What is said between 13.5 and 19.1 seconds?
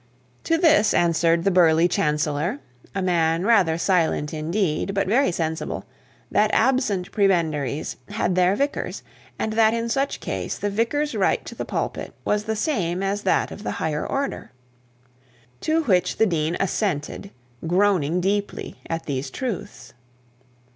of the higher order. To which the dean assented, groaning deeply at